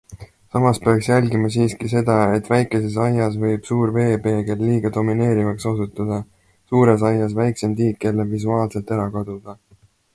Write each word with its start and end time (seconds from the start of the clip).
Samas 0.53 0.77
peaks 0.85 1.07
jälgima 1.09 1.49
siiski 1.55 1.89
seda, 1.91 2.15
et 2.37 2.47
väikseses 2.53 2.95
aias 3.03 3.35
võib 3.43 3.67
suur 3.69 3.93
veepeegel 3.99 4.63
liiga 4.69 4.91
domineerivaks 4.99 5.69
osutuda, 5.75 6.17
suures 6.73 7.05
aias 7.11 7.37
väiksem 7.41 7.77
tiik 7.83 8.09
jälle 8.09 8.27
visuaalselt 8.37 8.95
ära 8.97 9.09
kaduda. 9.19 9.59